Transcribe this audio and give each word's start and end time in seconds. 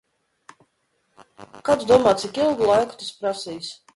Kā 1.69 1.77
tu 1.83 1.91
domā, 1.91 2.15
cik 2.23 2.41
ilgu 2.45 2.71
laiku 2.73 3.01
tas 3.03 3.15
prasīs? 3.21 3.71